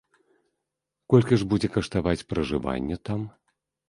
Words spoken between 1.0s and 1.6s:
Колькі ж